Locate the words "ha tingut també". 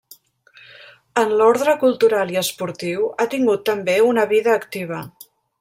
3.25-4.01